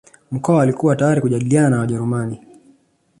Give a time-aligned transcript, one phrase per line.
[0.31, 2.41] Mkwawa alikuwa tayari kujadiliana na Wajerumani